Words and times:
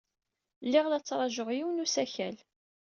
Lliɣ 0.65 0.85
la 0.87 0.99
ttṛajuɣ 1.01 1.49
yiwen 1.53 1.75
n 1.81 1.83
usakal. 1.85 2.37